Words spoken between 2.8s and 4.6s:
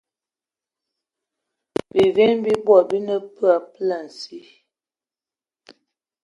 bi ne peg a poulassi